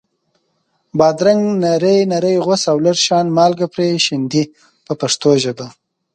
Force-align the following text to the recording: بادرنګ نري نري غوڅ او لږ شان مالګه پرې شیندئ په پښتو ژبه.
بادرنګ 0.97 1.43
نري 1.63 1.97
نري 2.11 2.35
غوڅ 2.45 2.63
او 2.71 2.77
لږ 2.85 2.97
شان 3.05 3.25
مالګه 3.37 3.67
پرې 3.73 3.87
شیندئ 4.05 4.43
په 4.85 4.93
پښتو 5.01 5.29
ژبه. 5.43 5.65